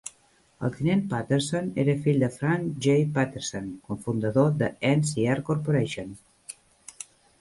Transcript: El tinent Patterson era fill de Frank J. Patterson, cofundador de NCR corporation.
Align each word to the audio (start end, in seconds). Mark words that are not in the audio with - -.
El 0.67 0.71
tinent 0.77 1.01
Patterson 1.09 1.67
era 1.83 1.95
fill 2.07 2.17
de 2.23 2.29
Frank 2.37 2.71
J. 2.85 2.95
Patterson, 3.19 3.69
cofundador 3.91 4.49
de 4.63 4.71
NCR 4.95 5.37
corporation. 5.51 6.17